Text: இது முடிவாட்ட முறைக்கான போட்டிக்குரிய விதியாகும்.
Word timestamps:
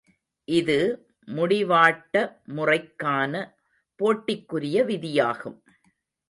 இது 0.47 0.77
முடிவாட்ட 1.27 2.15
முறைக்கான 2.55 3.33
போட்டிக்குரிய 3.99 4.83
விதியாகும். 4.83 5.59